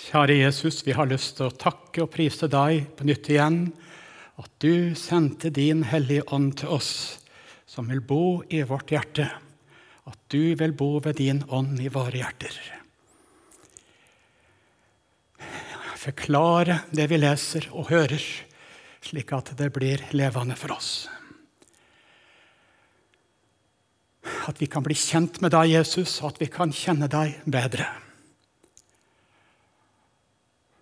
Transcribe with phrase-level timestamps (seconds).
[0.00, 3.58] Kjære Jesus, vi har lyst til å takke og prise deg på nytt igjen.
[4.40, 6.92] At du sendte din Hellige Ånd til oss,
[7.68, 9.28] som vil bo i vårt hjerte.
[10.08, 12.56] At du vil bo ved din ånd i våre hjerter.
[16.00, 18.24] Forklare det vi leser og hører,
[19.04, 20.92] slik at det blir levende for oss.
[24.48, 27.92] At vi kan bli kjent med deg, Jesus, og at vi kan kjenne deg bedre.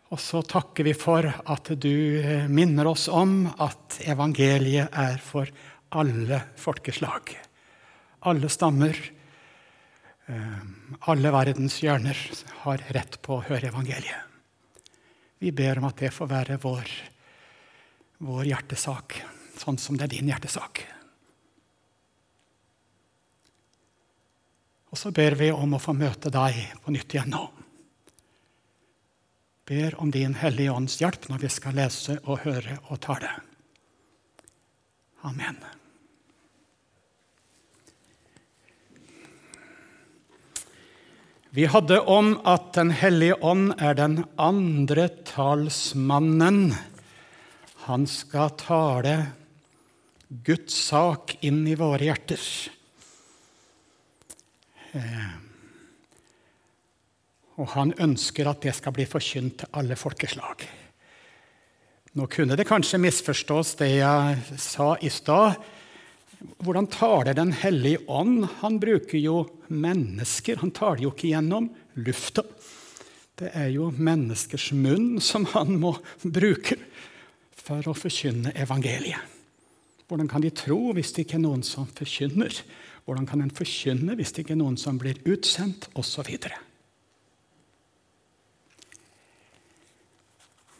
[0.08, 5.50] Og så takker vi for at du eh, minner oss om at evangeliet er for
[5.92, 7.34] alle folkeslag.
[8.28, 8.96] Alle stammer,
[10.32, 10.62] eh,
[11.12, 12.22] alle verdens hjørner
[12.64, 14.24] har rett på å høre evangeliet.
[15.38, 16.88] Vi ber om at det får være vår,
[18.24, 19.20] vår hjertesak,
[19.60, 20.82] sånn som det er din hjertesak.
[24.88, 27.44] Og så ber vi om å få møte deg på nytt igjen nå
[29.68, 33.30] ber om din Hellige Ånds hjelp når vi skal lese og høre og tale.
[35.28, 35.58] Amen.
[41.50, 46.74] Vi hadde om at Den hellige ånd er den andre talsmannen.
[47.88, 49.14] Han skal tale
[50.28, 52.44] Guds sak inn i våre hjerter.
[54.92, 55.47] Eh.
[57.58, 60.62] Og han ønsker at det skal bli forkynt til alle folkeslag.
[62.18, 65.58] Nå kunne det kanskje misforstås, det jeg sa i stad.
[66.62, 68.46] Hvordan taler Den hellige ånd?
[68.62, 70.62] Han bruker jo mennesker.
[70.62, 72.46] Han taler jo ikke gjennom lufta.
[73.38, 75.92] Det er jo menneskers munn som han må
[76.22, 76.78] bruke
[77.54, 79.36] for å forkynne evangeliet.
[80.08, 82.54] Hvordan kan de tro hvis det ikke er noen som forkynner?
[83.04, 86.32] Hvordan kan en forkynne hvis det ikke er noen som blir utsendt, osv.?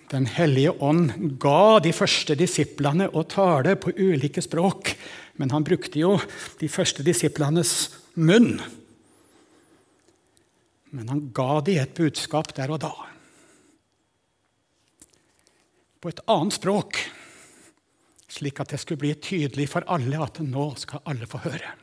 [0.08, 4.94] Den hellige ånd ga de første disiplene å tale på ulike språk,
[5.36, 6.14] men han brukte jo
[6.60, 7.72] de første disiplenes
[8.16, 8.56] munn.
[10.96, 12.94] Men han ga de et budskap der og da.
[16.00, 17.02] På et annet språk,
[18.32, 21.74] slik at det skulle bli tydelig for alle at nå skal alle få høre.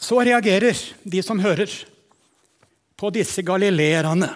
[0.00, 1.72] Så reagerer de som hører
[3.00, 4.28] på disse galileerne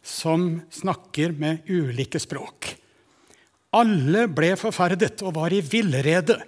[0.00, 2.70] som snakker med ulike språk.
[3.76, 6.38] Alle ble forferdet og var i villrede,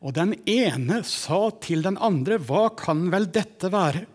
[0.00, 4.06] og den ene sa til den andre, 'Hva kan vel dette være?'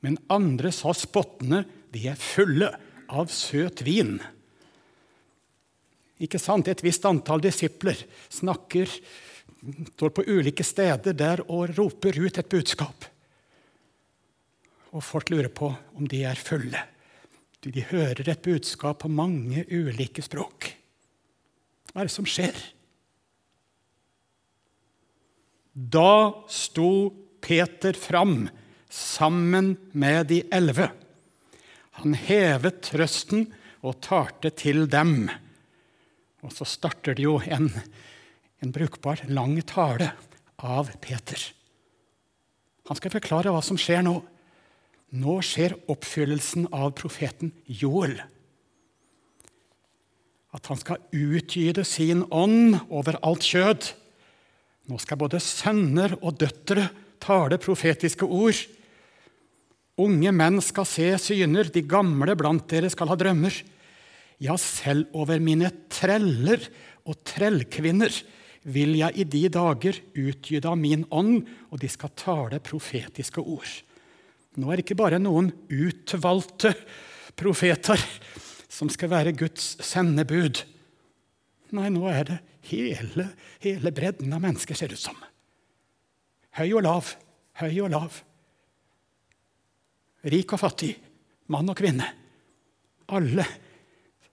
[0.00, 2.72] Men andre sa spottende, 'De er fulle
[3.10, 4.20] av søt vin'.
[6.18, 6.68] Ikke sant?
[6.68, 7.96] Et visst antall disipler
[8.30, 8.88] snakker,
[9.96, 13.11] står på ulike steder der og roper ut et budskap.
[14.92, 16.80] Og folk lurer på om de er fulle.
[17.62, 20.72] De hører et budskap på mange ulike språk.
[21.92, 22.56] Hva er det som skjer?
[25.72, 28.48] Da sto Peter fram
[28.92, 30.90] sammen med de elleve.
[32.02, 33.46] Han hevet trøsten
[33.82, 35.30] og talte til dem.
[36.42, 37.70] Og så starter det jo en,
[38.62, 40.10] en brukbar, lang tale
[40.58, 41.40] av Peter.
[42.90, 44.18] Han skal forklare hva som skjer nå.
[45.12, 48.16] Nå skjer oppfyllelsen av profeten Joel.
[50.52, 53.90] At han skal utgyde sin ånd over alt kjød.
[54.88, 56.88] Nå skal både sønner og døtre
[57.22, 58.56] tale profetiske ord.
[60.00, 63.52] Unge menn skal se syner, de gamle blant dere skal ha drømmer.
[64.42, 66.64] Ja, selv over mine treller
[67.04, 68.16] og trellkvinner
[68.72, 73.68] vil jeg i de dager utgyde av min ånd, og de skal tale profetiske ord.
[74.60, 76.74] Nå er det ikke bare noen utvalgte
[77.38, 78.00] profeter
[78.72, 80.62] som skal være Guds sendebud.
[81.72, 83.30] Nei, nå er det hele,
[83.64, 85.18] hele bredden av mennesker, ser det ut som.
[86.58, 87.14] Høy og lav,
[87.62, 88.20] høy og lav.
[90.28, 90.92] Rik og fattig,
[91.50, 92.06] mann og kvinne.
[93.12, 93.46] Alle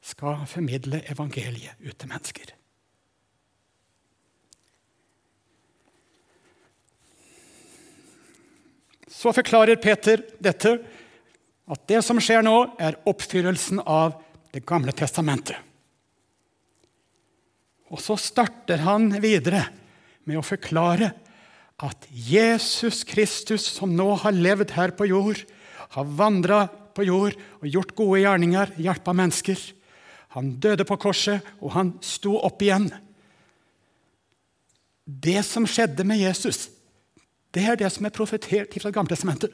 [0.04, 2.59] skal formidle evangeliet ut til mennesker.
[9.10, 10.76] Så forklarer Peter dette,
[11.70, 14.18] at det som skjer nå, er oppfyllelsen av
[14.50, 15.54] Det gamle testamentet.
[17.94, 19.60] Og så starter han videre
[20.26, 21.12] med å forklare
[21.86, 25.44] at Jesus Kristus, som nå har levd her på jord,
[25.94, 26.64] har vandra
[26.98, 29.62] på jord og gjort gode gjerninger, hjelpa mennesker.
[30.34, 32.90] Han døde på korset, og han sto opp igjen.
[35.06, 36.68] Det som skjedde med Jesus,
[37.56, 39.54] det er det som er profetert fra Gamletestamentet.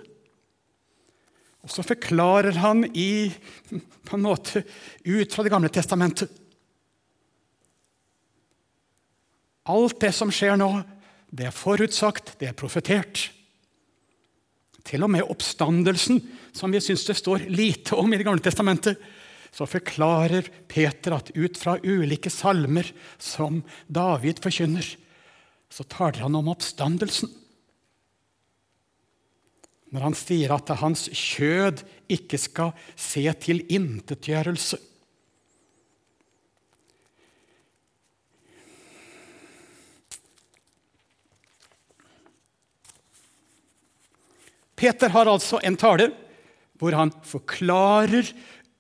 [1.65, 3.31] Og så forklarer han i,
[4.05, 4.61] på en måte
[5.05, 6.29] ut fra Det gamle testamentet.
[9.65, 10.69] Alt det som skjer nå,
[11.33, 13.31] det er forutsagt, det er profetert.
[14.85, 16.19] Til og med oppstandelsen,
[16.53, 19.01] som vi syns det står lite om i Det gamle testamentet,
[19.55, 24.85] så forklarer Peter at ut fra ulike salmer som David forkynner,
[25.71, 27.31] så taler han om oppstandelsen.
[29.93, 34.79] Når han sier at hans kjød ikke skal se til intetgjørelse.
[44.75, 46.11] Peter har altså en tale
[46.75, 48.27] hvor han forklarer,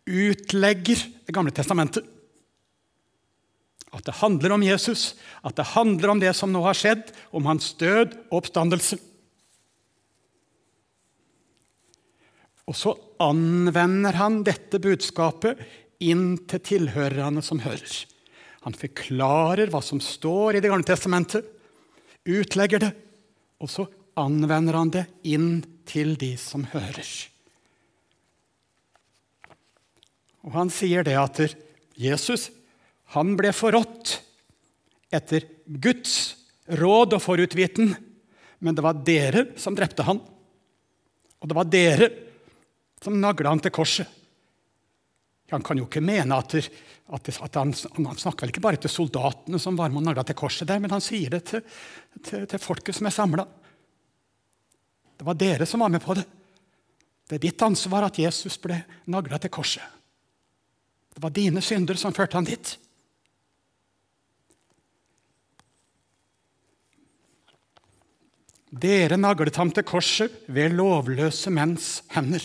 [0.05, 2.03] utlegger Det gamle testamentet.
[3.95, 7.47] At det handler om Jesus, at det handler om det som nå har skjedd, om
[7.47, 8.99] hans død og oppstandelse.
[12.65, 15.59] Og så anvender han dette budskapet
[16.03, 17.93] inn til tilhørerne som hører.
[18.65, 21.45] Han forklarer hva som står i Det gamle testamentet,
[22.25, 22.91] utlegger det,
[23.61, 23.85] og så
[24.17, 27.05] anvender han det inn til de som hører.
[30.45, 31.41] Og Han sier det at
[31.97, 32.49] Jesus
[33.13, 34.15] han ble forrådt
[35.13, 36.35] etter Guds
[36.65, 37.93] råd og forutviten,
[38.59, 40.17] men det var dere som drepte han.
[41.37, 42.09] Og det var dere
[43.05, 44.21] som nagla han til korset.
[45.53, 48.89] Han kan jo ikke mene at, at, at han, han, snakker vel ikke bare til
[48.89, 51.61] soldatene som var med og nagla til korset der, men han sier det til,
[52.25, 53.45] til, til folket som er samla.
[55.15, 56.25] Det var dere som var med på det.
[57.25, 58.79] Det er ditt ansvar at Jesus ble
[59.09, 59.85] nagla til korset.
[61.15, 62.73] Det var dine synder som førte han dit.
[68.75, 72.43] Dere naglet ham til korset ved lovløse menns hender.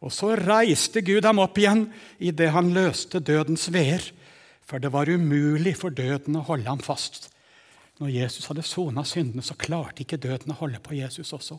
[0.00, 1.84] Og så reiste Gud ham opp igjen
[2.18, 4.04] idet han løste dødens veer,
[4.64, 7.28] for det var umulig for døden å holde ham fast.
[8.00, 11.58] Når Jesus hadde sona syndene, så klarte ikke døden å holde på Jesus også.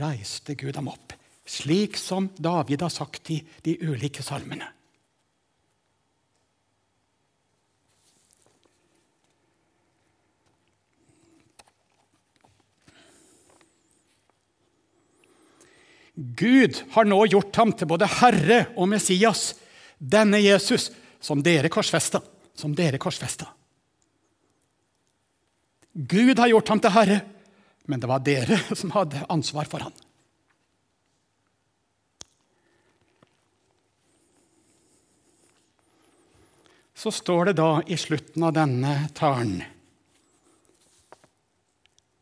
[0.00, 1.14] Reiste Gud ham opp,
[1.48, 4.68] slik som David har sagt i de ulike salmene.
[16.14, 19.54] Gud har nå gjort ham til både Herre og Messias,
[19.96, 20.90] denne Jesus,
[21.22, 22.20] som dere korsfesta.
[22.54, 23.48] Som dere korsfesta.
[25.92, 27.20] Gud har gjort ham til Herre,
[27.88, 29.94] men det var dere som hadde ansvar for ham.
[37.02, 39.56] Så står det da i slutten av denne talen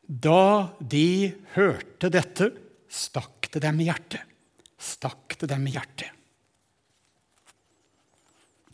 [0.09, 2.49] Da de hørte dette,
[2.89, 4.23] stakk det dem i hjertet.
[4.81, 6.17] Stakk det dem i hjertet.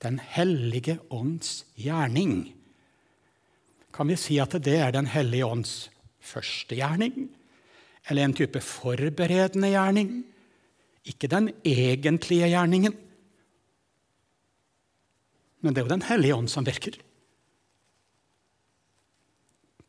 [0.02, 2.52] Den hellige ånds gjerning.
[3.96, 5.88] Kan vi si at det er Den hellige ånds
[6.20, 7.30] første gjerning?
[8.06, 10.12] Eller en type forberedende gjerning?
[11.06, 12.94] Ikke den egentlige gjerningen.
[15.60, 16.98] Men det er jo Den hellige ånd som virker.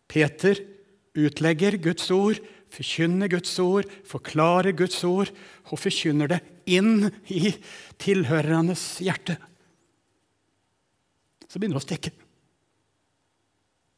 [0.08, 0.56] Peter
[1.18, 2.40] utlegger Guds ord
[2.74, 5.32] forkynner Guds ord, forklarer Guds ord
[5.72, 7.54] og forkynner det inn i
[8.02, 9.38] tilhørernes hjerte.
[11.48, 12.14] Så begynner det å stikke.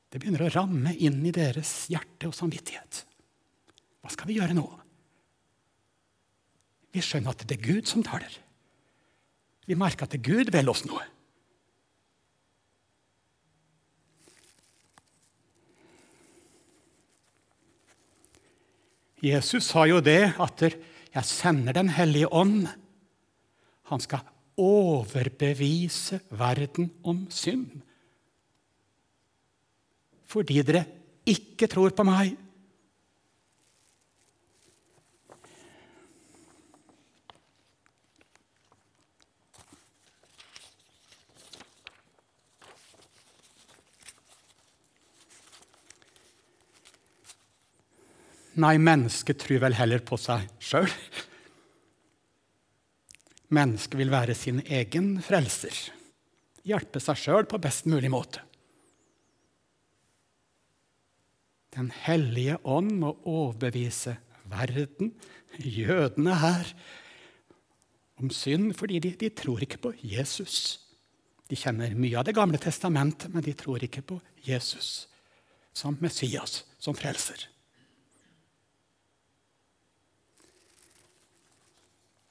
[0.10, 3.04] Det begynner å ramme inn i deres hjerte og samvittighet.
[4.02, 4.66] Hva skal vi gjøre nå?
[6.90, 8.32] Vi skjønner at det er Gud som taler.
[9.70, 11.04] Vi merker at det er Gud vil oss noe.
[19.24, 20.62] Jesus sa jo det at
[21.14, 22.68] 'jeg sender Den hellige ånd'.
[23.84, 24.20] Han skal
[24.58, 27.82] overbevise verden om synd.
[30.26, 30.86] Fordi dere
[31.26, 32.38] ikke tror på meg.
[48.60, 50.90] Nei, mennesket tror vel heller på seg sjøl.
[53.56, 55.76] Mennesket vil være sin egen frelser.
[56.68, 58.44] Hjelpe seg sjøl på best mulig måte.
[61.74, 64.18] Den hellige ånd må overbevise
[64.50, 65.14] verden,
[65.62, 66.72] jødene her,
[68.20, 70.80] om synd fordi de, de tror ikke på Jesus.
[71.50, 75.08] De kjenner mye av Det gamle testamentet, men de tror ikke på Jesus
[75.74, 77.48] som Messias, som frelser.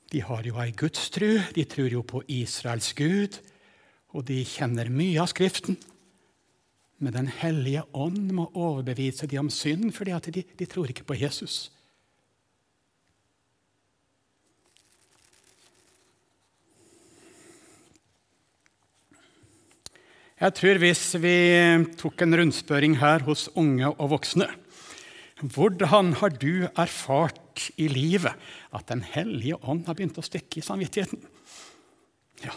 [0.09, 3.39] De har jo ei gudstru, de tror jo på Israels gud,
[4.17, 5.77] og de kjenner mye av Skriften.
[6.99, 11.19] Men Den hellige ånd må overbevise dem om synd, fordi de, de tror ikke på
[11.21, 11.69] Jesus.
[20.39, 21.37] Jeg tror hvis vi
[21.99, 24.47] tok en rundspørring her hos unge og voksne
[25.39, 28.35] Hvordan har du erfart i livet
[28.75, 31.21] at Den hellige ånd har begynt å stikke i samvittigheten?
[32.43, 32.55] Ja,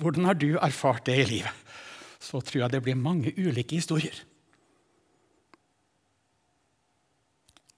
[0.00, 1.52] Hvordan har du erfart det i livet?
[2.18, 4.16] Så tror jeg det blir mange ulike historier.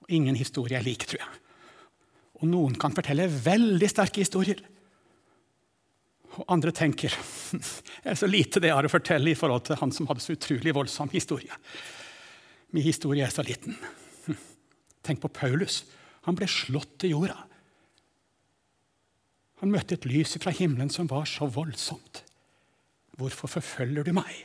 [0.09, 1.43] Ingen historie er lik, tror jeg.
[2.39, 4.63] Og noen kan fortelle veldig sterke historier.
[6.37, 7.11] Og andre tenker
[8.05, 10.37] det er så lite det har å fortelle i forhold til han som hadde så
[10.37, 11.59] utrolig voldsom historie.
[12.71, 13.75] Min historie er så liten.
[15.07, 15.85] Tenk på Paulus.
[16.27, 17.39] Han ble slått til jorda.
[19.63, 22.25] Han møtte et lys fra himmelen som var så voldsomt.
[23.17, 24.45] Hvorfor forfølger du meg?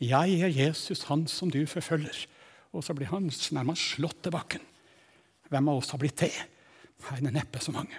[0.00, 2.24] Jeg er Jesus, han som du forfølger.
[2.74, 4.64] Og så blir han nærmest slått til bakken.
[5.52, 6.32] Hvem av oss har blitt det?
[7.04, 7.98] Er det neppe så mange.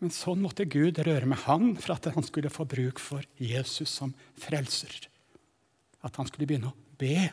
[0.00, 3.92] Men sånn måtte Gud røre med han for at han skulle få bruk for Jesus
[4.00, 4.92] som frelser.
[6.04, 7.30] At han skulle begynne å be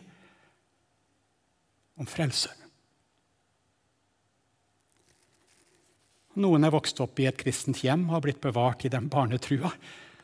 [1.98, 2.52] om frelse.
[6.38, 9.72] Noen er vokst opp i et kristent hjem og har blitt bevart i den barnetrua.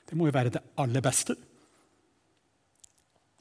[0.06, 1.34] Det må jo være det aller beste.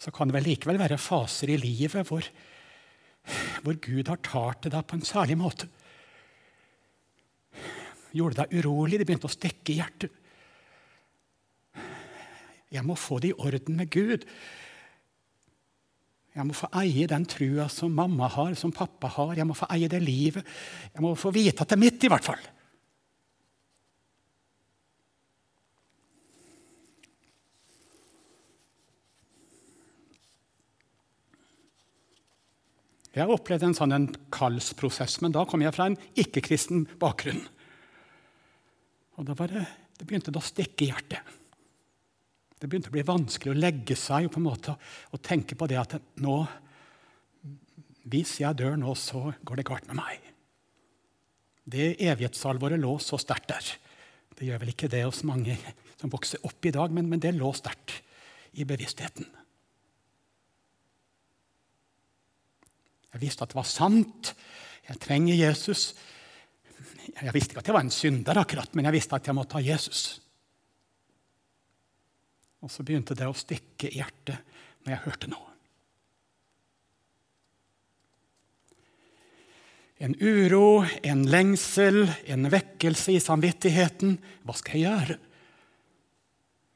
[0.00, 2.24] Så kan det vel likevel være faser i livet hvor,
[3.62, 5.68] hvor Gud har talt til deg på en særlig måte
[8.16, 9.00] gjorde deg urolig.
[9.00, 10.18] Det begynte å stikke i hjertet.
[12.72, 14.24] Jeg må få det i orden med Gud.
[16.32, 19.36] Jeg må få eie den trua som mamma har, som pappa har.
[19.36, 20.46] Jeg må få eie det livet.
[20.94, 22.44] Jeg må få vite at det er mitt, i hvert fall.
[33.12, 37.42] Jeg har opplevd en sånn kallsprosess, men da kom jeg fra en ikke-kristen bakgrunn.
[39.20, 39.66] Og da det,
[40.00, 41.41] det begynte det å stikke i hjertet.
[42.62, 44.73] Det begynte å bli vanskelig å legge seg og på en måte
[45.11, 46.37] å tenke på det at nå,
[48.07, 50.28] hvis jeg dør nå, så går det galt med meg.
[51.66, 53.73] Det evighetsalvoret lå så sterkt der.
[54.38, 55.59] Det gjør vel ikke det hos mange
[55.99, 57.99] som vokser opp i dag, men, men det lå sterkt
[58.54, 59.26] i bevisstheten.
[63.11, 64.37] Jeg visste at det var sant.
[64.87, 65.97] Jeg trenger Jesus.
[67.11, 69.59] Jeg visste ikke at jeg var en synder, akkurat, men jeg visste at jeg måtte
[69.59, 70.21] ha Jesus.
[72.62, 74.38] Og så begynte det å stikke i hjertet
[74.83, 75.49] når jeg hørte noe.
[80.02, 84.16] En uro, en lengsel, en vekkelse i samvittigheten.
[84.42, 85.19] Hva skal jeg gjøre?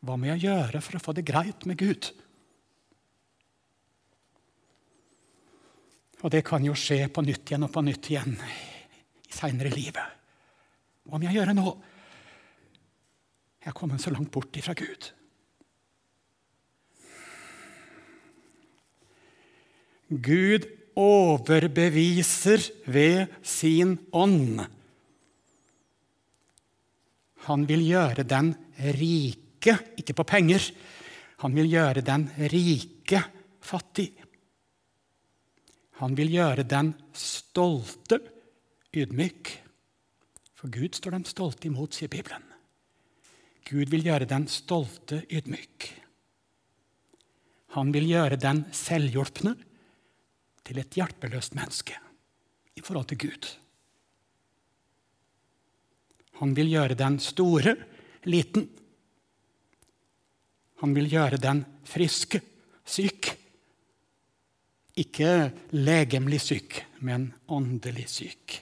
[0.06, 2.12] Hva må jeg gjøre for å få det greit med Gud?
[6.22, 8.38] Og det kan jo skje på nytt igjen og på nytt igjen
[9.26, 10.14] seinere i livet.
[11.06, 11.74] Hva må jeg gjøre nå?
[13.62, 15.10] Jeg er kommet så langt bort ifra Gud.
[20.08, 24.62] Gud overbeviser ved sin ånd.
[27.46, 28.54] Han vil gjøre den
[28.96, 30.62] rike, ikke på penger.
[31.42, 33.20] Han vil gjøre den rike
[33.62, 34.08] fattig.
[36.00, 38.20] Han vil gjøre den stolte
[38.96, 39.52] ydmyk.
[40.56, 42.44] For Gud står den stolte imot, sier Bibelen.
[43.66, 45.88] Gud vil gjøre den stolte ydmyk.
[47.76, 49.56] Han vil gjøre den selvhjulpne
[50.66, 51.96] til et hjelpeløst menneske
[52.76, 53.48] i forhold til Gud.
[56.40, 57.72] Han vil gjøre den store
[58.28, 58.66] liten.
[60.82, 62.42] Han vil gjøre den friske
[62.84, 63.30] syk.
[64.96, 68.60] Ikke legemlig syk, men åndelig syk.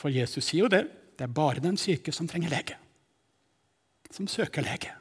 [0.00, 0.84] For Jesus sier jo det.
[1.16, 2.76] Det er bare den syke som trenger lege.
[4.10, 4.99] Som søker lege.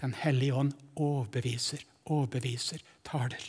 [0.00, 3.42] Den hellige ånd overbeviser, overbeviser, taler.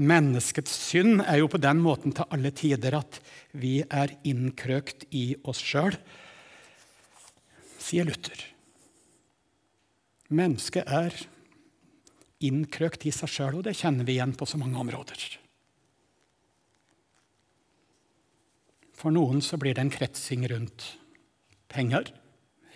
[0.00, 3.18] Menneskets synd er jo på den måten til alle tider at
[3.58, 5.98] vi er innkrøkt i oss sjøl,
[7.80, 8.46] sier Luther.
[10.30, 11.16] Mennesket er
[12.46, 15.26] innkrøkt i seg sjøl, og det kjenner vi igjen på så mange områder.
[18.94, 20.86] For noen så blir det en kretsing rundt
[21.70, 22.10] penger,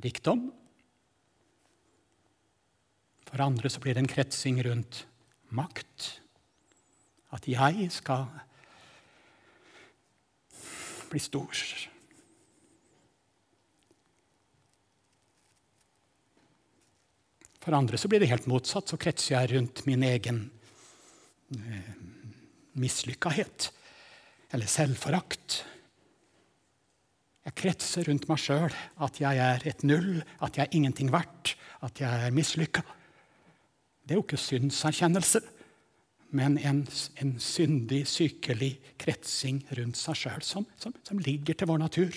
[0.05, 0.49] rikdom.
[3.27, 5.05] For andre så blir det en kretsing rundt
[5.55, 6.21] makt,
[7.35, 8.29] At jeg skal
[11.11, 11.51] bli stor.
[17.59, 18.87] For andre så blir det helt motsatt.
[18.87, 20.45] Så kretser jeg rundt min egen
[21.57, 21.93] eh,
[22.79, 23.73] mislykkethet
[24.55, 25.65] eller selvforakt.
[27.45, 28.73] Jeg kretser rundt meg sjøl,
[29.05, 32.81] at jeg er et null, at jeg er ingenting verdt, at jeg er mislykka.
[34.05, 35.43] Det er jo ikke syndserkjennelse,
[36.35, 36.81] men en,
[37.23, 42.17] en syndig, sykelig kretsing rundt seg sjøl som, som, som ligger til vår natur.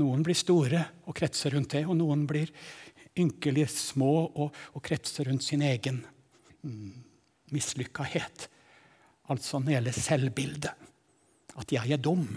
[0.00, 2.52] Noen blir store og kretser rundt det, og noen blir
[3.16, 6.02] ynkelig små og, og kretser rundt sin egen
[6.62, 6.90] mm,
[7.56, 8.48] mislykkethet.
[9.32, 10.85] Altså gjelder selvbildet.
[11.56, 12.36] At jeg er dum.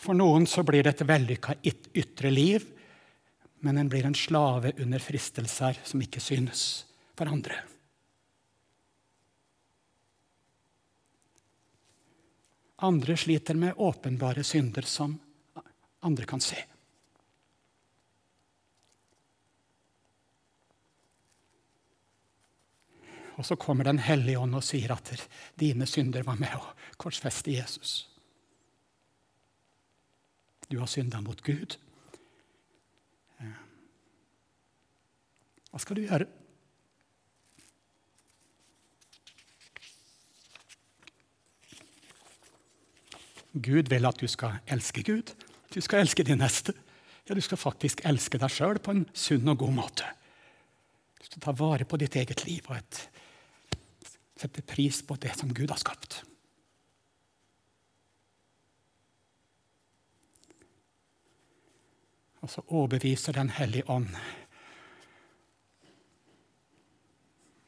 [0.00, 2.68] For noen så blir det et vellykka ytre liv
[3.60, 6.86] men en blir en slave under fristelser som ikke synes
[7.16, 7.58] for andre.
[12.80, 15.18] Andre sliter med åpenbare synder som
[16.00, 16.56] andre kan se.
[23.40, 25.10] Og så kommer Den hellige ånd og sier at
[25.58, 28.04] dine synder var med å korsfeste Jesus.
[30.68, 31.78] Du har synda mot Gud.
[35.70, 36.26] Hva skal du gjøre?
[43.50, 45.32] Gud vil at du skal elske Gud.
[45.74, 46.74] Du skal elske din neste.
[47.26, 50.06] Ja, Du skal faktisk elske deg sjøl på en sunn og god måte.
[51.18, 53.00] Du skal ta vare på ditt eget liv og et,
[54.40, 56.22] sette pris på det som Gud har skapt.
[62.40, 64.14] Og så overbeviser Den hellige ånd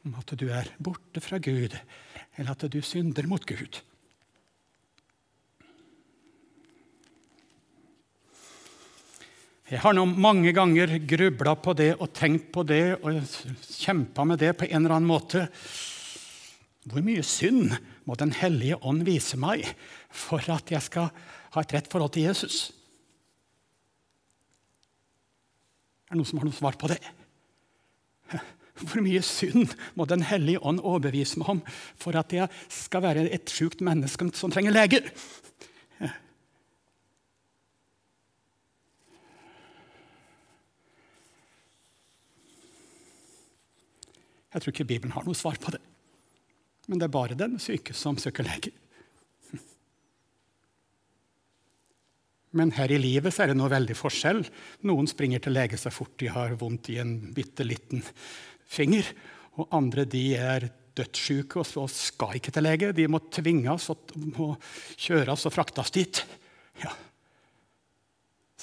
[0.03, 1.77] om at du er borte fra Gud,
[2.35, 3.77] eller at du synder mot Gud.
[9.71, 13.23] Jeg har nå mange ganger grubla på det og tenkt på det og
[13.63, 15.47] kjempa med det på en eller annen måte.
[16.83, 17.71] Hvor mye synd
[18.03, 19.63] må Den hellige ånd vise meg
[20.11, 21.11] for at jeg skal
[21.53, 22.71] ha et rett forhold til Jesus?
[26.09, 26.99] Er det noen som har noe svar på det?
[28.83, 33.29] Hvor mye synd må Den hellige ånd overbevise meg om for at jeg skal være
[33.31, 35.07] et sjukt menneske som trenger leger?
[44.53, 45.81] Jeg tror ikke Bibelen har noe svar på det.
[46.87, 48.73] Men det er bare den syke som søker lege.
[52.53, 54.43] Men her i livet er det noe veldig forskjell.
[54.85, 58.03] Noen springer til lege så fort de har vondt i en bitte liten
[58.69, 59.07] finger.
[59.57, 62.91] Og andre de er dødssyke og skal ikke til lege.
[62.93, 64.13] De må tvinges og
[65.01, 66.21] kjøres og fraktes dit.
[66.83, 66.93] Ja.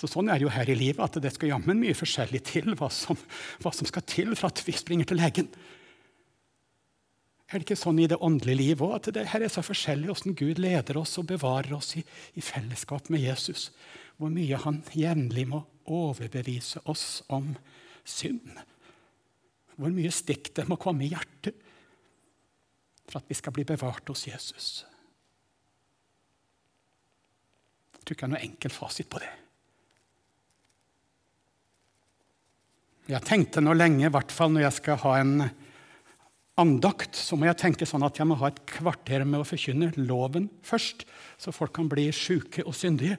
[0.01, 2.71] Så Sånn er det jo her i livet, at det skal jammen mye forskjellig til
[2.79, 3.19] hva som,
[3.61, 5.51] hva som, skal til for at vi springer til legen.
[7.51, 8.97] Er det ikke sånn i det åndelige livet òg?
[9.01, 12.05] At det her er så forskjellig hvordan Gud leder oss og bevarer oss i,
[12.39, 13.71] i fellesskap med Jesus.
[14.17, 17.57] Hvor mye han jevnlig må overbevise oss om
[18.07, 18.61] synd
[19.81, 21.57] hvor mye stikk det må komme i hjertet
[23.09, 24.67] for at vi skal bli bevart hos Jesus.
[27.97, 29.31] Jeg tror ikke jeg har noen enkel fasit på det.
[33.11, 35.35] Jeg tenkte nå lenge, i hvert fall når jeg skal ha en
[36.61, 39.91] andakt, så må jeg tenke sånn at jeg må ha et kvarter med å forkynne
[39.99, 41.07] loven først,
[41.41, 43.19] så folk kan bli sjuke og syndige.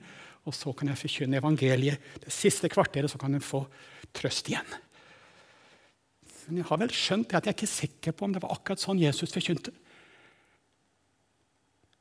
[0.50, 2.02] Og så kan jeg forkynne evangeliet.
[2.24, 3.62] Det siste kvarteret så kan de få
[4.18, 4.66] trøst igjen.
[6.48, 8.82] Men jeg har vel skjønt at jeg er ikke sikker på om det var akkurat
[8.82, 9.74] sånn Jesus forkynte.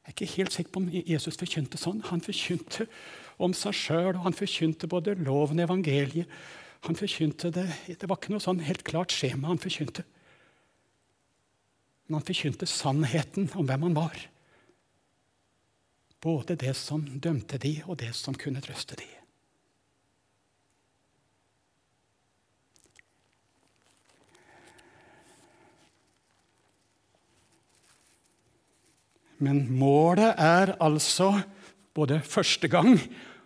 [0.00, 2.00] Jeg er ikke helt sikker på om Jesus forkynte sånn.
[2.09, 2.88] Han forkynte
[3.40, 6.40] om seg sjøl, og han forkynte både loven og evangeliet.
[6.88, 10.07] Han forkynte det, det var ikke noe sånn helt klart skjema han forkynte.
[12.11, 14.16] Men han forkynte sannheten om hvem han var.
[16.18, 19.07] Både det som dømte de, og det som kunne trøste de.
[29.38, 31.31] Men målet er altså,
[31.94, 32.99] både første gang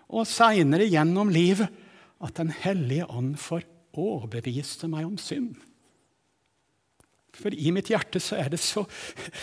[0.09, 1.69] og seinere gjennom livet,
[2.17, 5.53] at Den hellige ånd får overbevise meg om synd.
[7.35, 8.85] For i mitt hjerte så er det så,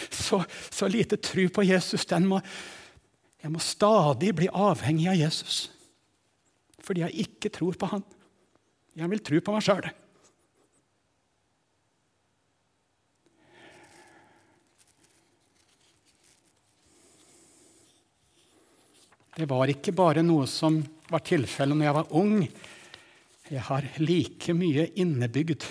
[0.10, 2.08] så, så lite tru på Jesus.
[2.24, 2.42] Må
[3.42, 5.70] Jeg må stadig bli avhengig av Jesus
[6.82, 8.02] fordi jeg ikke tror på han.
[8.98, 9.86] Jeg vil tro på meg sjøl.
[19.38, 22.36] Det var ikke bare noe som var tilfellet når jeg var ung.
[23.52, 25.64] Jeg har like mye innebygd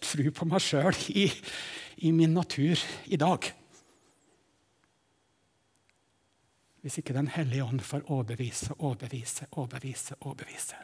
[0.00, 1.26] tro på meg sjøl i,
[2.00, 3.50] i, min natur i dag.
[6.80, 10.80] Hvis ikke Den hellige ånd får overbevise, overbevise, overbevise, overbevise.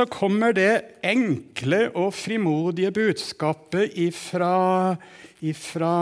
[0.00, 4.96] Så kommer det enkle og frimodige budskapet ifra,
[5.44, 5.96] ifra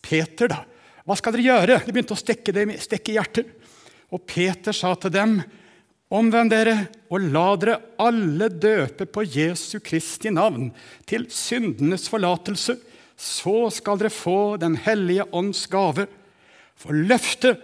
[0.00, 0.48] Peter.
[0.48, 0.62] da.
[1.04, 1.76] Hva skal dere gjøre?
[1.84, 3.50] Det begynte å stekke, dem, stekke hjertet.
[4.12, 5.36] Og Peter sa til dem,
[6.12, 6.78] omvend dere
[7.12, 10.70] og la dere alle døpe på Jesu Kristi navn
[11.04, 12.78] til syndenes forlatelse.
[13.20, 16.08] Så skal dere få Den hellige ånds gave.
[16.80, 17.60] For løftet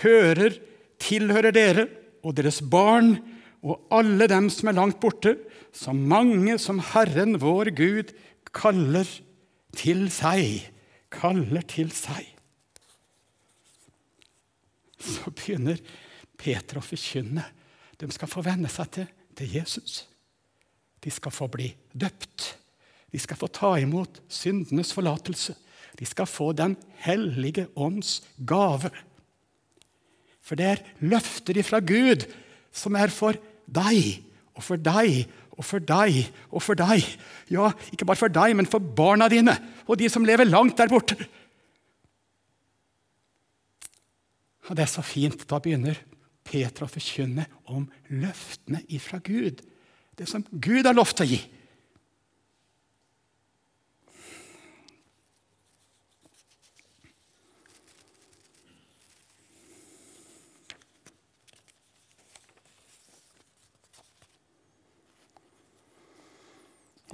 [0.00, 0.56] hører,
[0.96, 1.90] tilhører dere
[2.24, 3.18] og deres barn
[3.66, 5.34] og alle dem som er langt borte,
[5.74, 8.12] så mange som Herren vår Gud
[8.54, 9.08] kaller
[9.76, 10.68] til seg.
[11.12, 12.28] Kaller til seg.
[14.96, 15.80] Så begynner
[16.38, 17.44] Peter å forkynne.
[17.96, 20.04] De skal få venne seg til, til Jesus.
[21.02, 22.52] De skal få bli døpt.
[23.12, 25.56] De skal få ta imot syndenes forlatelse.
[25.96, 28.90] De skal få Den hellige ånds gave.
[30.44, 32.26] For det er løfter ifra Gud
[32.76, 34.22] som er for deg
[34.56, 35.26] og for deg
[35.56, 37.04] og for deg og for deg.
[37.52, 40.90] Ja, ikke bare for deg, men for barna dine og de som lever langt der
[40.92, 41.18] borte.
[44.66, 45.46] Og Det er så fint.
[45.48, 45.98] Da begynner
[46.46, 49.62] Peter å forkynne om løftene ifra Gud.
[50.16, 51.38] Det som Gud har lovt å gi.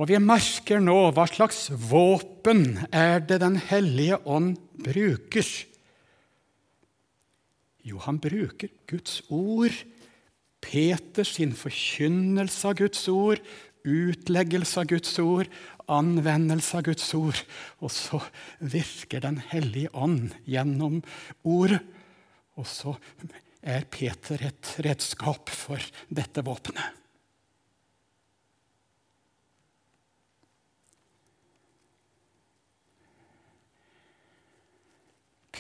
[0.01, 5.45] Og vi merker nå hva slags våpen er det Den hellige ånd bruker.
[7.83, 9.75] Jo, han bruker Guds ord,
[10.63, 13.43] Peter sin forkynnelse av Guds ord,
[13.83, 15.51] utleggelse av Guds ord,
[15.91, 17.43] anvendelse av Guds ord.
[17.83, 18.23] Og så
[18.61, 21.03] virker Den hellige ånd gjennom
[21.43, 21.83] ordet.
[22.57, 22.97] Og så
[23.63, 27.02] er Peter et redskap for dette våpenet.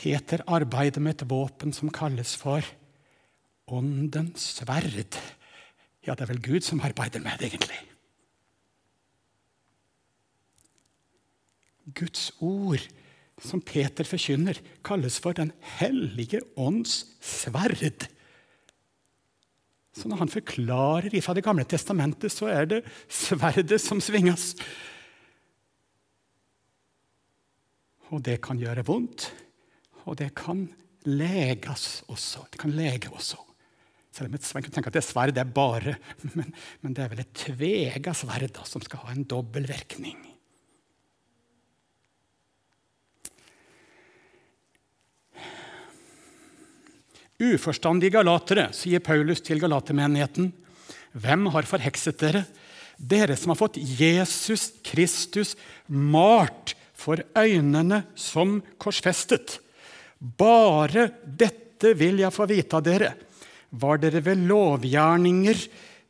[0.03, 2.67] Peter arbeider med et våpen som kalles for
[3.71, 5.15] åndens sverd.
[6.03, 7.79] Ja, det er vel Gud som arbeider med det, egentlig.
[11.95, 12.83] Guds ord,
[13.43, 18.09] som Peter forkynner, kalles for Den hellige ånds sverd.
[19.95, 24.57] Så når han forklarer fra Det gamle testamentet, så er det sverdet som svinges.
[28.11, 29.31] Og det kan gjøre vondt.
[30.07, 30.67] Og det kan
[31.07, 32.47] leges også.
[32.51, 33.39] Det kan lege også.
[34.13, 35.97] Selv om et sverd, tenke at det sverd er bare
[36.35, 40.19] men, men, det er vel et tvega sverd som skal ha en dobbel virkning.
[47.43, 50.53] Uforstandige galatere, sier Paulus til galatermenigheten.
[51.17, 52.45] Hvem har forhekset dere?
[53.01, 55.57] Dere som har fått Jesus Kristus
[55.89, 59.62] malt for øynene som korsfestet.
[60.23, 63.11] Bare dette vil jeg få vite av dere.
[63.75, 65.63] Var dere ved lovgjerninger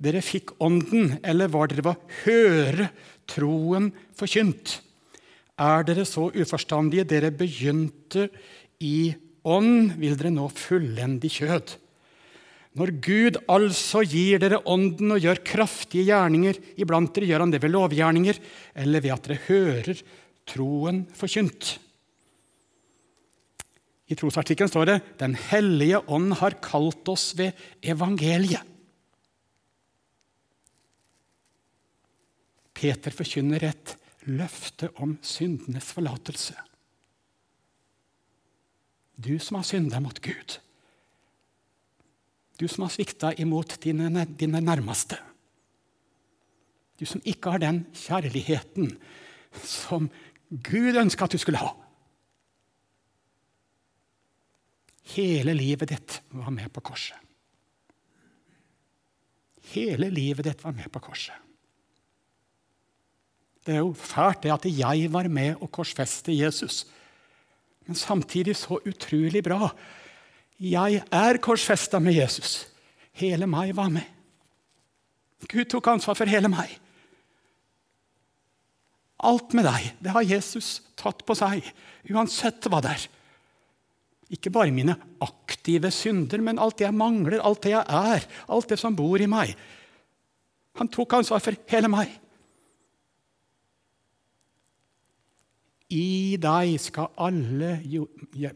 [0.03, 2.89] dere fikk ånden, eller var dere ved å høre
[3.31, 4.81] troen forkynt?
[5.63, 8.27] Er dere så uforstandige dere begynte
[8.83, 9.13] i
[9.49, 11.77] ånd, vil dere nå fullende kjød.
[12.77, 17.63] Når Gud altså gir dere ånden og gjør kraftige gjerninger iblant dere, gjør han det
[17.63, 18.43] ved lovgjerninger
[18.85, 20.05] eller ved at dere hører
[20.49, 21.77] troen forkynt.
[24.11, 28.69] I trosartikkelen står det 'Den hellige ånd har kalt oss ved evangeliet'.
[32.75, 36.55] Peter forkynner et løfte om syndenes forlatelse.
[39.17, 40.59] Du som har synda mot Gud.
[42.59, 45.19] Du som har svikta imot dine, dine nærmeste.
[46.99, 48.93] Du som ikke har den kjærligheten
[49.65, 50.11] som
[50.51, 51.73] Gud ønska at du skulle ha.
[55.03, 57.19] Hele livet ditt var med på korset.
[59.73, 61.35] hele livet ditt var med på korset.
[63.65, 66.83] Det er jo fælt det at jeg var med å korsfeste Jesus.
[67.87, 69.71] Men samtidig så utrolig bra.
[70.59, 72.67] Jeg er korsfesta med Jesus.
[73.15, 74.07] Hele meg var med.
[75.47, 76.75] Gud tok ansvar for hele meg.
[79.23, 81.63] Alt med deg, det har Jesus tatt på seg,
[82.11, 83.05] uansett hva det er.
[84.33, 88.73] Ikke bare mine aktive synder, men alt det jeg mangler, alt det jeg er, alt
[88.73, 89.53] det som bor i meg.
[90.81, 92.15] Han tok ansvar for hele meg.
[95.93, 97.75] I deg skal alle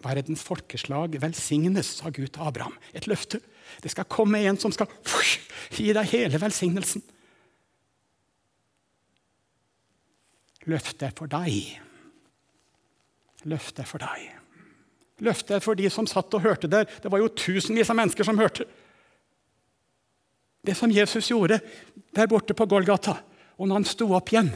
[0.01, 2.79] verdens folkeslag velsignes, sa Gud til Abraham.
[2.97, 3.43] Et løfte.
[3.85, 4.89] Det skal komme en som skal
[5.77, 7.05] gi deg hele velsignelsen.
[10.67, 11.77] Løftet er for deg.
[13.47, 14.46] Løftet er for deg.
[15.25, 16.85] Løftet er for de som satt og hørte der.
[16.85, 18.67] Det var jo tusenvis av mennesker som hørte.
[20.67, 21.61] Det som Jesus gjorde
[22.17, 23.15] der borte på Golgata,
[23.57, 24.51] og når han sto opp igjen,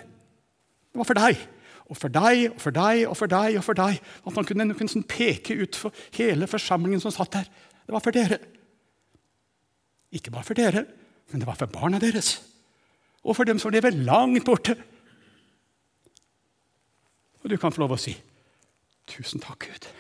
[0.91, 1.43] det var for deg.
[1.91, 3.57] Og for deg og for deg og for deg.
[3.59, 4.01] og for deg.
[4.27, 7.49] At han kunne, kunne sånn peke ut for hele forsamlingen som satt der.
[7.87, 8.39] Det var for dere.
[10.15, 10.85] Ikke bare for dere,
[11.31, 12.41] men det var for barna deres.
[13.23, 14.77] Og for dem som lever langt borte.
[17.43, 18.15] Og du kan få lov å si
[19.11, 19.91] tusen takk, Gud.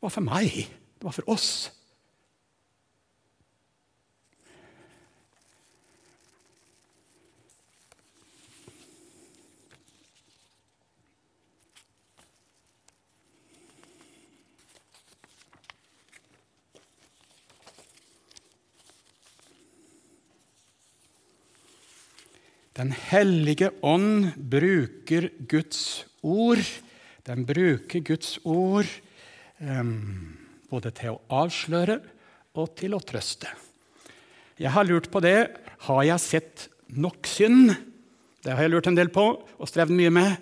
[0.00, 0.54] Det var for meg.
[0.96, 1.48] Det var for oss.
[22.72, 26.64] Den hellige ånd bruker Guds ord.
[27.28, 28.88] Den bruker Guds ord
[29.60, 31.98] både til å avsløre
[32.58, 33.50] og til å trøste.
[34.60, 35.50] Jeg har lurt på det.
[35.86, 37.72] Har jeg sett nok synd?
[38.40, 40.34] Det har jeg lurt en del på og strevd mye med.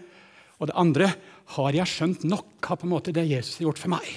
[0.58, 1.12] Og det andre
[1.54, 4.08] har jeg skjønt nok av på en måte det Jesus har gjort for meg?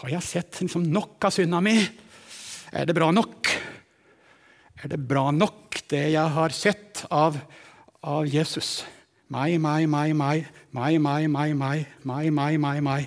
[0.00, 1.76] Har jeg sett liksom, nok av synda mi?
[2.72, 3.50] Er det bra nok?
[4.82, 7.36] Er det bra nok, det jeg har sett av,
[8.00, 8.80] av Jesus?
[9.32, 13.06] Meg, meg, meg, meg, meg, meg, meg, meg, meg, meg, meg, meg.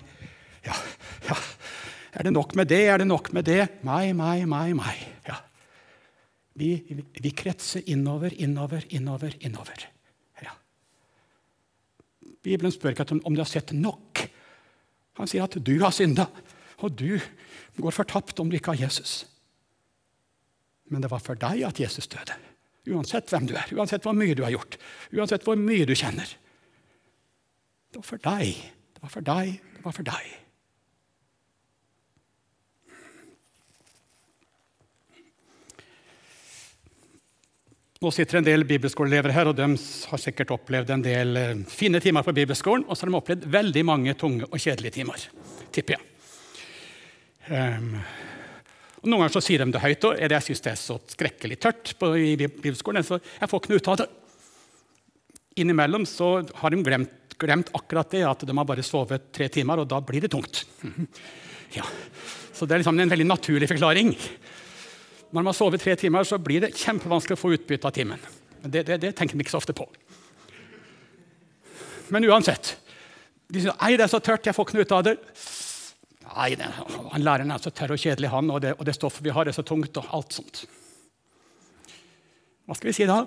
[0.65, 0.77] Ja,
[1.29, 1.37] ja.
[2.15, 2.83] Er det nok med det?
[2.87, 3.65] Er det nok med det?
[3.83, 5.01] Meg, meg, meg, meg.
[5.27, 5.41] Ja.
[6.55, 6.69] Vi,
[7.19, 9.83] vi kretser innover, innover, innover, innover.
[10.39, 10.53] Ja.
[12.43, 14.23] Bibelen spør ikke om, du har sett nok.
[15.19, 16.29] Han sier at du har synda,
[16.79, 17.19] og du
[17.75, 19.25] går fortapt om du ikke har Jesus.
[20.87, 22.39] Men det var for deg at Jesus døde.
[22.95, 24.77] Uansett hvem du er, uansett hvor mye du har gjort,
[25.11, 26.29] uansett hvor mye du kjenner.
[27.91, 30.33] Det var for deg, det var for deg, det var for deg.
[38.05, 41.97] Nå sitter en del bibelskoleelever her, og de har sikkert opplevd en del eh, fine
[41.97, 42.83] timer på bibelskolen.
[42.85, 45.23] Og så har de opplevd veldig mange tunge og kjedelige timer,
[45.73, 46.03] tipper jeg.
[47.49, 47.95] Um,
[48.99, 51.57] og Noen ganger så sier de det høyt, og jeg syns det er så skrekkelig
[51.65, 53.07] tørt på, i bibelskolen.
[53.07, 54.07] så jeg får ikke noe ut av det.
[55.63, 56.29] Innimellom så
[56.61, 60.03] har de glemt, glemt, akkurat det, at de har bare sovet tre timer, og da
[60.05, 60.61] blir det tungt.
[61.75, 61.83] Ja.
[62.55, 64.13] Så det er liksom en veldig naturlig forklaring.
[65.35, 68.21] Når man har sovet tre timer, så blir det kjempevanskelig å få utbytte av timen.
[68.63, 69.83] Det, det, det tenker man ikke så ofte på.
[72.15, 72.77] Men uansett.
[73.51, 75.15] De sier «Ei, det er så tørt, jeg får ikke noe ut av det.
[76.29, 76.69] Nei, det,
[77.11, 79.51] han læreren er så tørr og kjedelig, han, og det, og det stoffet vi har,
[79.51, 79.99] er så tungt.
[79.99, 80.63] og alt sånt.
[82.63, 83.19] Hva skal vi si da?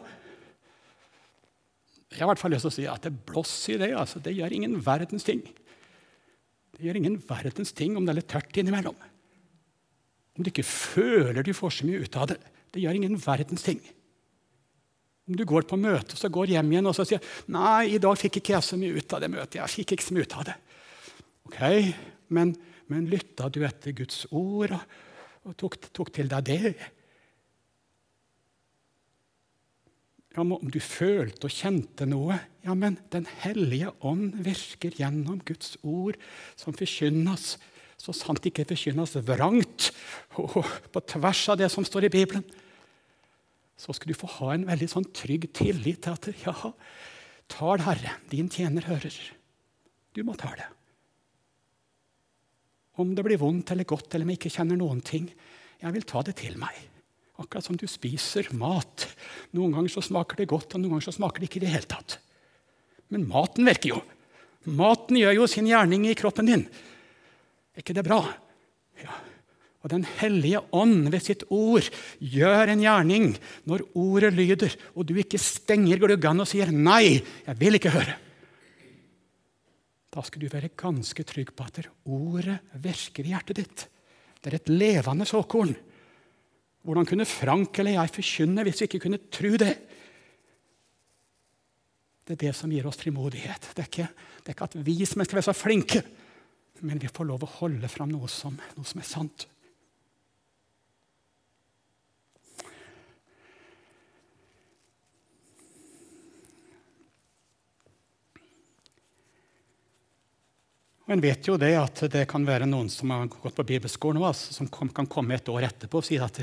[2.09, 3.93] Jeg har i hvert fall lyst til å si at det blåser i det.
[4.01, 5.45] altså Det gjør ingen verdens ting.
[6.73, 8.97] Det gjør ingen verdens ting om det er litt tørt innimellom.
[10.39, 12.39] Om du ikke føler du får så mye ut av det.
[12.73, 13.83] Det gjør ingen verdens ting.
[15.29, 17.21] Om du går på møte så går hjem igjen og så sier
[17.53, 19.59] nei, i dag fikk ikke jeg så mye ut av det møtet.
[19.61, 20.57] jeg fikk ikke så mye ut av det.
[21.49, 21.61] Ok,
[22.29, 22.57] Men
[22.89, 24.97] men lytta du etter Guds ord og,
[25.49, 26.73] og tok, tok, til deg det?
[30.35, 35.77] Ja, Om du følte og kjente noe Ja, men Den hellige ånd virker gjennom Guds
[35.83, 36.19] ord,
[36.57, 37.57] som forkynnes,
[37.99, 39.91] så sant ikke forkynnes vrangt
[40.39, 40.61] og
[40.95, 42.45] på tvers av det som står i Bibelen.
[43.79, 46.73] Så skal du få ha en veldig sånn trygg tillit til at ja,
[47.51, 49.15] tal Herre, din tjener hører.
[50.15, 50.67] Du må ta det.
[52.99, 55.29] Om det blir vondt eller godt eller om jeg ikke kjenner noen ting.
[55.79, 56.75] Jeg vil ta det til meg.
[57.39, 59.07] Akkurat som du spiser mat.
[59.55, 61.75] Noen ganger så smaker det godt, og noen ganger så smaker det ikke i det
[61.77, 62.19] hele tatt.
[63.15, 64.01] Men maten virker jo.
[64.67, 66.65] Maten gjør jo sin gjerning i kroppen din.
[67.79, 68.19] Er ikke det bra?
[68.99, 69.15] Ja.
[69.87, 71.87] Og Den hellige ånd ved sitt ord
[72.19, 73.29] gjør en gjerning
[73.71, 78.19] når ordet lyder, og du ikke stenger gluggene og sier 'nei, jeg vil ikke høre'.
[80.11, 83.87] Da skal du være ganske trygg på at ordet virker i hjertet ditt.
[84.43, 85.77] Det er et levende såkorn.
[86.83, 89.79] Hvordan kunne Frank eller jeg forkynne hvis vi ikke kunne tro det?
[92.27, 93.71] Det er det som gir oss frimodighet.
[93.77, 94.09] Det er ikke,
[94.43, 96.03] det er ikke at vi som skal være så flinke,
[96.81, 99.47] men vi får lov å holde fram noe som, noe som er sant.
[111.09, 114.21] Og En vet jo det at det kan være noen som har gått på bibelskolen,
[114.21, 116.43] altså, som kan komme et år etterpå og si at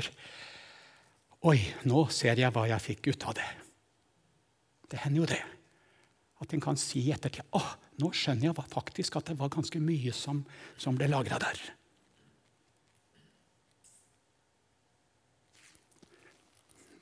[1.46, 3.46] Oi, nå ser jeg hva jeg fikk ut av det.
[4.90, 5.44] Det hender jo det.
[6.42, 9.80] At en kan si i ettertid ah, nå skjønner jeg faktisk at det var ganske
[9.80, 10.44] mye som,
[10.76, 11.62] som ble lagra der.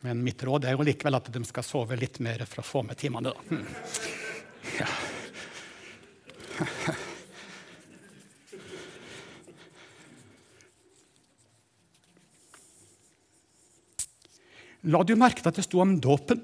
[0.05, 2.83] Men mitt råd er jo likevel at de skal sove litt mer for å få
[2.85, 3.33] med timene.
[3.49, 3.65] Hmm.
[4.77, 4.89] Ja.
[14.85, 16.43] La du merke til at det sto om dåpen?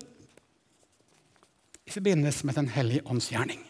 [1.90, 3.61] I forbindelse med Den hellige ånds gjerning.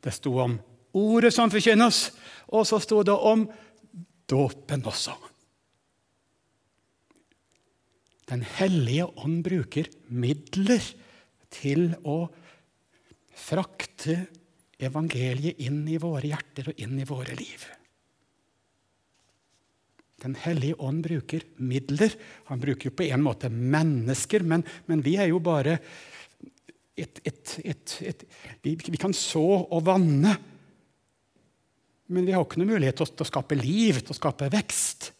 [0.00, 0.58] Det sto om
[0.96, 2.10] ordet som forkynnes,
[2.54, 3.48] og så sto det om
[4.30, 5.16] dåpen også.
[8.30, 10.84] Den hellige ånd bruker midler
[11.50, 12.22] til å
[13.34, 14.20] frakte
[14.80, 17.66] evangeliet inn i våre hjerter og inn i våre liv.
[20.20, 22.14] Den hellige ånd bruker midler.
[22.50, 25.78] Han bruker jo på en måte mennesker, men, men vi er jo bare
[27.02, 27.54] et, et,
[28.10, 28.24] et,
[28.64, 30.34] vi, vi, kan så og vanne,
[32.10, 34.50] men vi har ikke noen mulighet til å, til å skape liv, til å skape
[34.52, 35.10] vekst.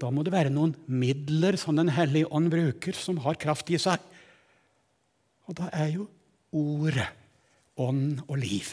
[0.00, 3.80] Da må det være noen midler som Den hellige ånd bruker, som har kraft i
[3.80, 4.00] seg.
[5.48, 6.06] Og da er jo
[6.56, 7.08] ordet
[7.80, 8.72] ånd og liv.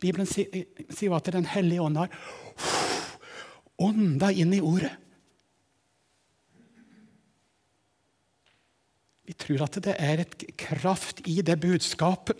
[0.00, 2.12] Bibelen sier at Den hellige ånd har
[3.80, 4.92] ånda inn i ordet.
[9.26, 12.38] Vi tror at det er et kraft i det budskapet.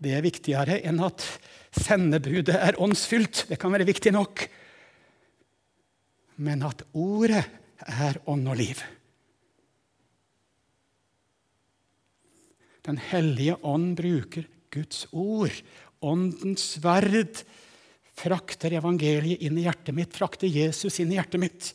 [0.00, 1.24] Det er viktigere enn at
[1.76, 3.46] sendebudet er åndsfylt.
[3.50, 4.46] Det kan være viktig nok.
[6.40, 7.44] Men at ordet
[7.86, 8.80] er ånd og liv.
[12.86, 15.54] Den hellige ånd bruker Guds ord,
[16.04, 17.40] åndens sverd,
[18.16, 21.72] frakter evangeliet inn i hjertet mitt, frakter Jesus inn i hjertet mitt.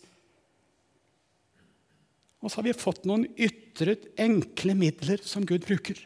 [2.42, 6.00] Og så har vi fått noen ytre, enkle midler som Gud bruker.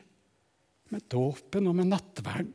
[0.91, 2.51] Med dåpen og med nattverden.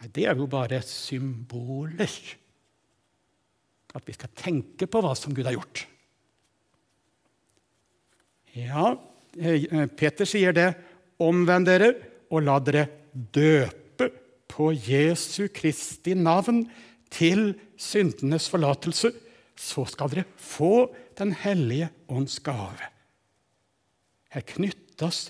[0.00, 2.14] Nei, det er jo bare symboler.
[3.94, 5.84] At vi skal tenke på hva som Gud har gjort.
[8.54, 8.94] Ja,
[9.38, 10.72] eh, Peter sier det.
[11.22, 11.92] Omvend dere
[12.32, 14.10] og la dere døpe
[14.50, 16.64] på Jesu Kristi navn
[17.14, 19.12] til syndenes forlatelse.
[19.56, 20.88] Så skal dere få
[21.18, 22.90] den hellige ånds gave.
[24.34, 25.28] Her knyttes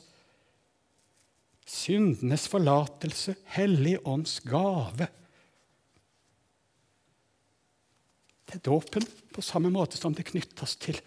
[1.68, 5.08] syndenes forlatelse, Hellig ånds gave.
[8.44, 11.00] Det er dåpen, på samme måte som det knyttes til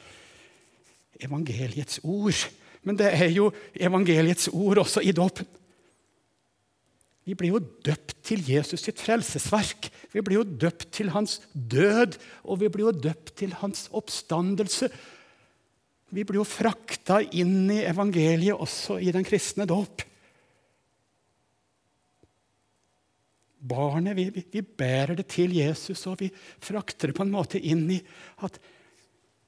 [1.24, 2.48] evangeliets ord.
[2.84, 5.48] Men det er jo evangeliets ord også i dåpen.
[7.28, 9.90] Vi blir jo døpt til Jesus sitt frelsesverk.
[10.14, 12.16] Vi blir jo døpt til hans død,
[12.48, 14.88] og vi blir jo døpt til hans oppstandelse.
[16.16, 20.06] Vi blir jo frakta inn i evangeliet også i den kristne dåp.
[23.68, 27.84] Barnet, vi, vi, bærer det til Jesus, og vi frakter det på en måte inn
[27.92, 28.00] i
[28.48, 28.56] at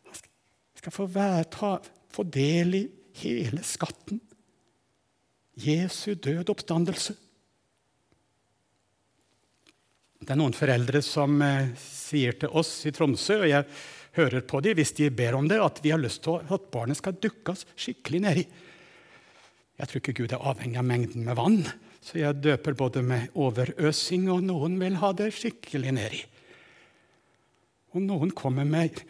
[0.09, 1.71] vi skal få, være, ta,
[2.11, 2.83] få del i
[3.21, 4.19] hele skatten.
[5.59, 7.15] Jesu død oppstandelse.
[10.29, 13.65] Det er noen foreldre som eh, sier til oss i Tromsø, og jeg
[14.13, 16.99] hører på dem hvis de ber om det, at vi har lyst til at barnet
[16.99, 18.43] skal dukkes skikkelig nedi.
[19.81, 21.57] Jeg tror ikke Gud er avhengig av mengden med vann,
[22.05, 26.21] så jeg døper både med overøsing, og noen vil ha det skikkelig nedi.
[27.97, 29.01] Og noen kommer med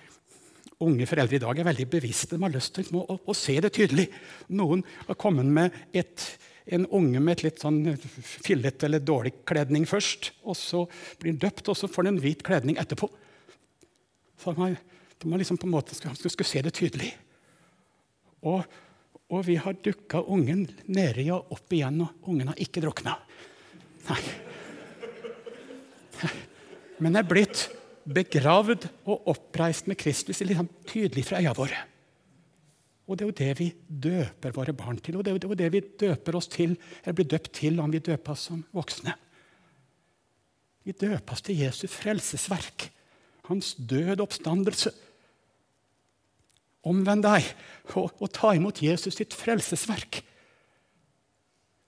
[0.80, 2.38] Unge foreldre i dag er veldig bevisste.
[2.38, 4.06] De har lyst til å, å, å se det tydelig.
[4.56, 6.30] Noen har kommet med et
[6.76, 10.32] en unge med et litt sånn fillete eller dårlig kledning først.
[10.44, 10.84] og Så
[11.20, 13.10] blir han døpt, og så får han en hvit kledning etterpå.
[14.40, 14.78] Så man,
[15.26, 17.14] man liksom på en måte skulle, skulle se det tydelig.
[18.48, 18.64] Og,
[19.30, 23.14] Og vi har dukka ungen nedi og opp igjen, og ungen har ikke drukna.
[24.08, 24.22] Nei.
[27.00, 27.68] Men er blitt
[28.10, 31.84] begravd og oppreist med Kristus liksom tydelig fra øya våre.
[33.10, 35.72] Og det er jo det vi døper våre barn til, og det er jo det
[35.74, 39.16] vi døper oss til, eller blir døpt til om vi døper oss som voksne.
[40.86, 42.90] Vi døpes til Jesu frelsesverk,
[43.50, 44.94] hans død oppstandelse.
[46.90, 47.50] Omvend deg
[47.98, 50.22] og, og ta imot Jesus sitt frelsesverk.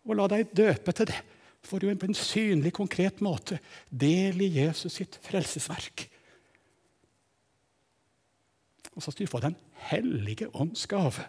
[0.10, 1.22] Og la deg døpe til det
[1.66, 3.60] for du på en synlig, konkret måte
[3.90, 6.08] del i Jesus sitt frelsesverk.
[8.96, 9.56] Og så skal du få Den
[9.90, 11.28] hellige ånds gave.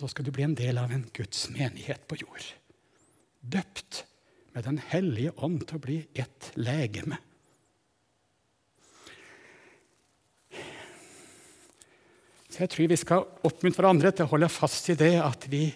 [0.00, 2.46] Så skal du bli en del av en Guds menighet på jord.
[3.40, 4.04] Døpt
[4.54, 7.18] med Den hellige ånd til å bli ett legeme.
[12.50, 15.68] Så jeg tror vi skal oppmuntre hverandre til å holde fast i det at vi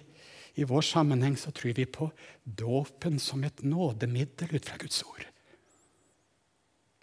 [0.58, 2.08] i vår sammenheng så tror vi på
[2.44, 5.22] dåpen som et nådemiddel ut fra Guds ord.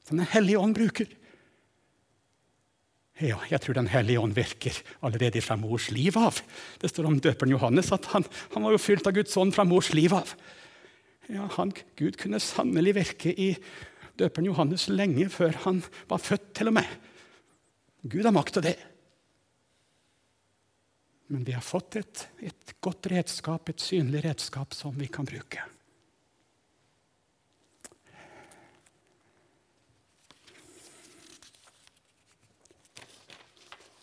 [0.07, 1.07] Som Den hellige ånd bruker.
[3.21, 6.39] Ja, jeg tror Den hellige ånd virker allerede fra mors liv av.
[6.81, 9.65] Det står om døperen Johannes at han, han var jo fylt av Guds ånd fra
[9.67, 10.33] mors liv av.
[11.29, 13.51] Ja, han, Gud kunne sannelig virke i
[14.19, 16.95] døperen Johannes lenge før han var født, til og med.
[18.09, 18.77] Gud har makt til det.
[21.31, 25.61] Men vi har fått et, et godt redskap, et synlig redskap, som vi kan bruke.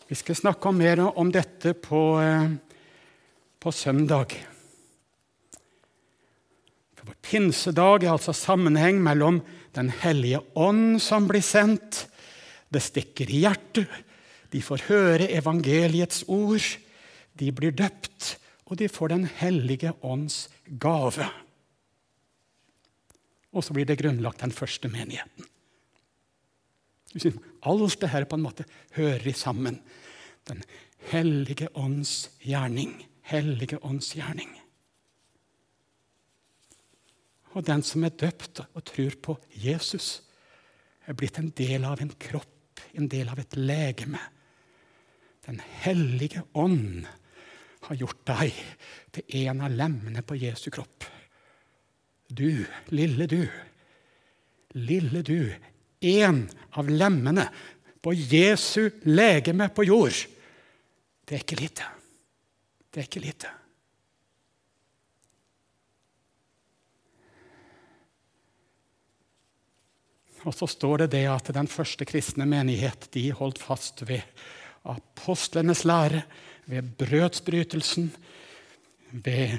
[0.09, 2.49] Vi skal snakke mer om dette på, eh,
[3.59, 4.33] på søndag.
[6.97, 9.41] For Pinsedag er altså sammenheng mellom
[9.71, 12.07] Den hellige ånd som blir sendt.
[12.73, 13.87] Det stikker i hjertet.
[14.49, 16.65] De får høre evangeliets ord.
[17.37, 20.49] De blir døpt, og de får Den hellige ånds
[20.79, 21.29] gave.
[23.53, 25.45] Og så blir det grunnlagt den første menigheten.
[27.09, 29.79] Alt det her på en måte hører sammen.
[30.47, 30.63] Den
[31.09, 32.93] hellige ånds gjerning.
[33.29, 34.51] Hellige ånds gjerning.
[37.57, 40.21] Og den som er døpt og tror på Jesus,
[41.09, 44.21] er blitt en del av en kropp, en del av et legeme.
[45.47, 47.07] Den hellige ånd
[47.87, 48.53] har gjort deg
[49.15, 51.07] til en av lemmene på Jesu kropp.
[52.29, 53.41] Du, lille du,
[54.77, 55.49] lille du,
[55.99, 57.49] en av lemmene
[58.01, 60.15] på Jesu legeme på jord.
[61.25, 61.87] Det er ikke lite.
[62.89, 63.51] Det er ikke lite.
[70.47, 74.23] Og så står det det at den første kristne menighet de holdt fast ved
[74.87, 76.23] apostlenes lære,
[76.69, 78.11] ved brødsbrytelsen,
[79.11, 79.57] ved,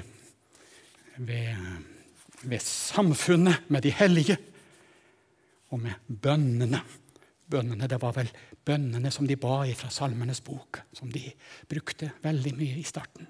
[1.17, 1.55] ved,
[2.41, 4.37] ved samfunnet med de hellige
[5.71, 6.81] og med bønnene.
[7.51, 8.31] Bønnene, Det var vel
[8.65, 11.23] bønnene som de ba i fra Salmenes bok, som de
[11.67, 13.27] brukte veldig mye i starten.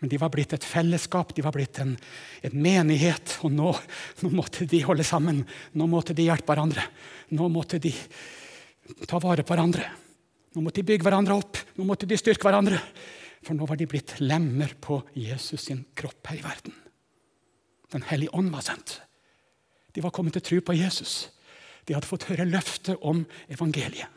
[0.00, 1.96] Men de var blitt et fellesskap, de var blitt en,
[2.42, 3.38] en menighet.
[3.42, 3.72] Og nå,
[4.22, 5.40] nå, måtte de holde sammen.
[5.74, 6.84] Nå måtte de hjelpe hverandre.
[7.34, 7.90] Nå måtte de
[9.08, 9.88] ta vare på hverandre.
[10.54, 12.78] Nå måtte de bygge hverandre opp, nå måtte de styrke hverandre.
[13.44, 16.74] For nå var de blitt lemmer på Jesus sin kropp her i verden.
[17.92, 18.98] Den hellige ånd var sendt.
[19.94, 21.28] De var kommet til tro på Jesus.
[21.88, 24.08] De hadde fått høre løftet om evangeliet.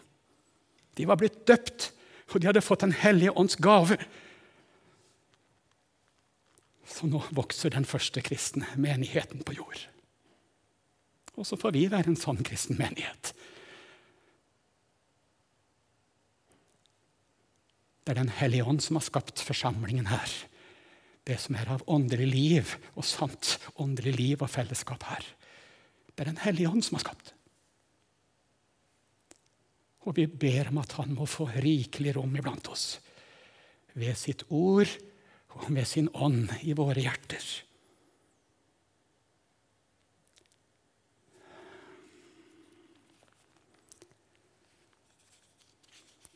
[0.99, 1.91] De var blitt døpt,
[2.31, 3.97] og de hadde fått Den hellige ånds gave.
[6.87, 9.79] Så nå vokser den første kristne menigheten på jord.
[11.39, 13.31] Og så får vi være en sånn kristen menighet
[18.01, 20.31] Det er Den hellige ånd som har skapt forsamlingen her.
[21.23, 25.27] Det som er av åndelig liv og sant åndelig liv og fellesskap her.
[26.15, 27.33] Det er Den hellige ånd som har skapt.
[30.05, 32.99] Og vi ber om at han må få rikelig rom iblant oss.
[33.93, 34.89] Ved sitt ord
[35.57, 37.43] og med sin ånd i våre hjerter.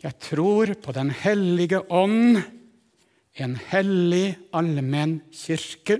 [0.05, 2.37] Jeg tror på Den hellige ånd,
[3.35, 5.97] en hellig allmenn kirke,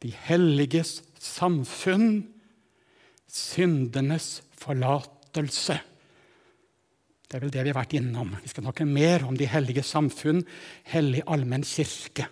[0.00, 2.33] de helliges samfunn,
[3.34, 5.76] syndenes forlatelse.
[7.24, 8.36] Det er vel det vi har vært innom.
[8.44, 10.44] Vi skal snakke mer om de hellige samfunn,
[10.92, 12.28] hellig allmenn kirke.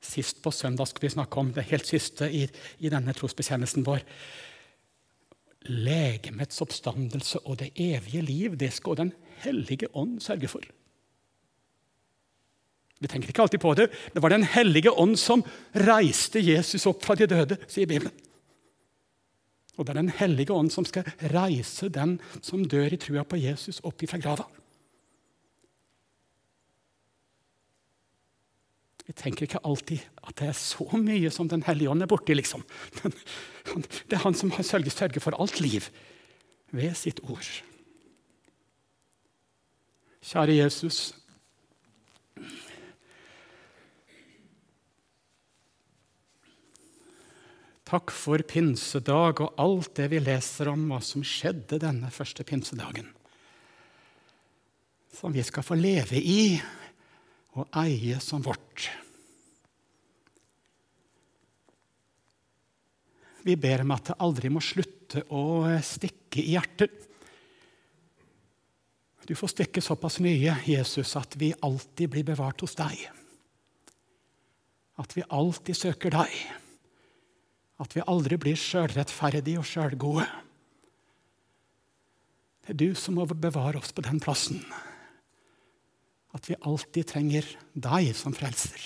[0.00, 2.46] Sist på søndag skal vi snakke om det helt siste i,
[2.78, 4.04] i denne trosbekjennelsen vår.
[5.66, 9.12] Legemets oppstandelse og det evige liv, det skal Den
[9.42, 10.64] hellige ånd sørge for.
[12.96, 13.90] Vi tenker ikke alltid på det.
[14.14, 15.44] Det var Den hellige ånd som
[15.74, 18.14] reiste Jesus opp fra de døde, sier Bibelen.
[19.76, 23.36] Og det er Den hellige ånd som skal reise den som dør i trua på
[23.40, 24.46] Jesus, opp ifra grava.
[29.06, 32.34] Vi tenker ikke alltid at det er så mye som Den hellige ånd er borti,
[32.34, 32.64] liksom.
[33.02, 35.86] Men det er han som har sørger for alt liv
[36.72, 37.46] ved sitt ord.
[40.26, 41.14] Kjære Jesus.
[47.86, 53.06] Takk for pinsedag og alt det vi leser om hva som skjedde denne første pinsedagen.
[55.14, 56.56] Som vi skal få leve i
[57.56, 58.88] og eie som vårt.
[63.46, 66.90] Vi ber om at det aldri må slutte å stikke i hjertet.
[69.26, 72.98] Du får stikke såpass mye, Jesus, at vi alltid blir bevart hos deg.
[74.98, 76.34] At vi alltid søker deg.
[77.82, 80.26] At vi aldri blir sjølrettferdige og sjølgode.
[82.64, 84.62] Det er du som må bevare oss på den plassen
[86.36, 88.80] at vi alltid trenger deg som frelser.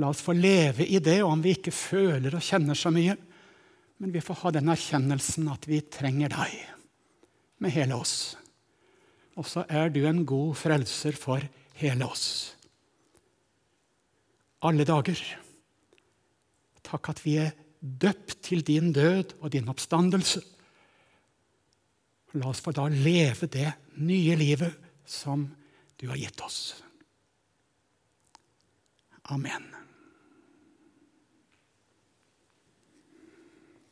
[0.00, 3.16] La oss få leve i det, om vi ikke føler og kjenner så mye.
[4.00, 6.56] Men vi får ha den erkjennelsen at vi trenger deg
[7.64, 8.36] med hele oss.
[9.36, 11.44] Og så er du en god frelser for
[11.80, 12.55] hele oss.
[14.64, 15.20] Alle dager.
[16.86, 20.42] Takk at vi er døpt til din død og din oppstandelse.
[22.36, 23.68] La oss få da leve det
[24.00, 24.76] nye livet
[25.06, 25.46] som
[26.00, 26.74] du har gitt oss.
[29.32, 29.75] Amen.